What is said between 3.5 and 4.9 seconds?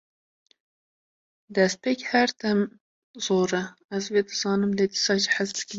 e, ez vê dizanim lê